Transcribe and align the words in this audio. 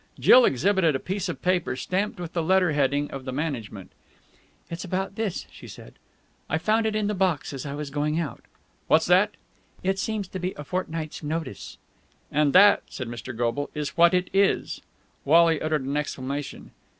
Jill 0.19 0.45
exhibited 0.45 0.95
a 0.95 0.99
piece 0.99 1.29
of 1.29 1.43
paper 1.43 1.75
stamped 1.75 2.19
with 2.19 2.33
the 2.33 2.41
letter 2.41 2.71
heading 2.71 3.11
of 3.11 3.23
the 3.23 3.31
management. 3.31 3.91
"It's 4.67 4.83
about 4.83 5.13
this," 5.13 5.45
she 5.51 5.67
said. 5.67 5.93
"I 6.49 6.57
found 6.57 6.87
it 6.87 6.95
in 6.95 7.05
the 7.05 7.13
box 7.13 7.53
as 7.53 7.67
I 7.67 7.75
was 7.75 7.91
going 7.91 8.19
out." 8.19 8.41
"What's 8.87 9.05
that?" 9.05 9.35
"It 9.83 9.99
seems 9.99 10.27
to 10.29 10.39
be 10.39 10.55
a 10.57 10.63
fortnight's 10.63 11.21
notice." 11.21 11.77
"And 12.31 12.51
that," 12.53 12.81
said 12.89 13.09
Mr. 13.09 13.37
Goble, 13.37 13.69
"is 13.75 13.95
what 13.95 14.15
it 14.15 14.31
is!" 14.33 14.81
Wally 15.23 15.61
uttered 15.61 15.83
an 15.83 15.95
exclamation. 15.95 16.71